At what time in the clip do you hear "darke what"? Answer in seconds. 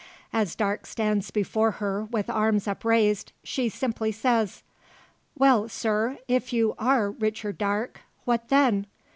7.59-8.49